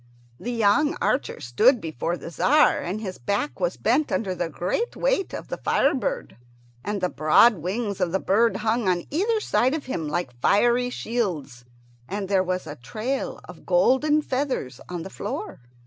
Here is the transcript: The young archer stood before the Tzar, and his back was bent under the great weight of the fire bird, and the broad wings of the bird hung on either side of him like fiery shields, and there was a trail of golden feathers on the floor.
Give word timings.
The 0.39 0.51
young 0.51 0.97
archer 0.99 1.39
stood 1.39 1.79
before 1.79 2.17
the 2.17 2.31
Tzar, 2.31 2.79
and 2.79 2.99
his 3.01 3.19
back 3.19 3.59
was 3.59 3.77
bent 3.77 4.11
under 4.11 4.33
the 4.33 4.49
great 4.49 4.95
weight 4.95 5.31
of 5.31 5.49
the 5.49 5.57
fire 5.57 5.93
bird, 5.93 6.37
and 6.83 7.01
the 7.01 7.07
broad 7.09 7.59
wings 7.59 8.01
of 8.01 8.11
the 8.11 8.17
bird 8.19 8.55
hung 8.65 8.87
on 8.89 9.05
either 9.11 9.39
side 9.39 9.75
of 9.75 9.85
him 9.85 10.07
like 10.07 10.33
fiery 10.41 10.89
shields, 10.89 11.65
and 12.09 12.29
there 12.29 12.43
was 12.43 12.65
a 12.65 12.77
trail 12.77 13.41
of 13.43 13.63
golden 13.67 14.23
feathers 14.23 14.81
on 14.89 15.03
the 15.03 15.11
floor. 15.11 15.61